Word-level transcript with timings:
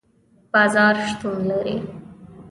بازار 0.53 0.95
شتون 1.07 1.37
لري 1.47 1.75